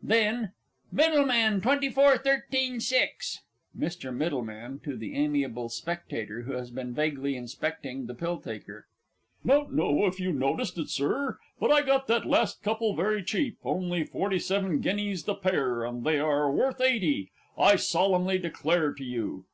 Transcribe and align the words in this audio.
Then, 0.00 0.52
MIDDLEMAN, 0.92 1.60
Twenty 1.60 1.90
four, 1.90 2.18
thirteen, 2.18 2.78
six. 2.80 3.40
MR. 3.76 4.14
MIDDLEMAN 4.14 4.78
(to 4.84 4.96
the 4.96 5.12
AMIABLE 5.16 5.68
SPECTATOR, 5.70 6.42
who 6.42 6.52
has 6.52 6.70
been 6.70 6.94
vaguely 6.94 7.34
inspecting 7.34 8.06
the 8.06 8.14
"Pill 8.14 8.38
taker"). 8.40 8.86
Don't 9.44 9.74
know 9.74 10.04
if 10.06 10.20
you 10.20 10.32
noticed 10.32 10.78
it, 10.78 10.88
Sir, 10.88 11.40
but 11.58 11.72
I 11.72 11.82
got 11.82 12.06
that 12.06 12.26
last 12.26 12.62
couple 12.62 12.94
very 12.94 13.24
cheap 13.24 13.58
on'y 13.64 14.04
forty 14.04 14.38
seven 14.38 14.78
guineas 14.78 15.24
the 15.24 15.34
pair, 15.34 15.84
and 15.84 16.04
they 16.04 16.20
are 16.20 16.48
worth 16.48 16.80
eighty, 16.80 17.32
I 17.58 17.74
solemnly 17.74 18.38
declare 18.38 18.92
to 18.92 19.02
you. 19.04 19.46